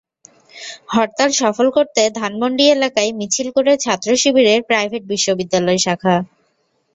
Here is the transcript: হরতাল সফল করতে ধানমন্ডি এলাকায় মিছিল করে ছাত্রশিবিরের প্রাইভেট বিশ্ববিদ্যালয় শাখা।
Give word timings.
হরতাল 0.93 1.29
সফল 1.41 1.67
করতে 1.77 2.01
ধানমন্ডি 2.19 2.65
এলাকায় 2.75 3.11
মিছিল 3.19 3.47
করে 3.55 3.71
ছাত্রশিবিরের 3.83 4.59
প্রাইভেট 4.69 5.03
বিশ্ববিদ্যালয় 5.11 5.79
শাখা। 5.85 6.15